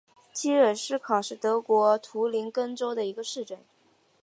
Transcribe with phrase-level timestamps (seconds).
[0.33, 3.59] 基尔施考是德国图林根州的一个市镇。